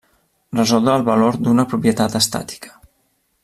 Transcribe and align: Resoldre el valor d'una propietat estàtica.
Resoldre 0.59 0.95
el 1.01 1.05
valor 1.09 1.37
d'una 1.47 1.67
propietat 1.75 2.19
estàtica. 2.23 2.75